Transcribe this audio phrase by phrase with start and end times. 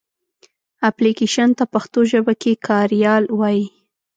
[0.89, 3.65] اپلکېشن ته پښتو ژبه کې کاریال وایې.